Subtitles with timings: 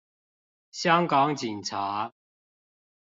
[0.71, 2.11] 香港警察